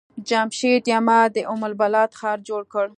جمشيد 0.29 0.83
يما 0.93 1.19
د 1.35 1.37
ام 1.53 1.61
البلاد 1.69 2.09
ښار 2.19 2.37
جوړ 2.49 2.61
کړ. 2.73 2.85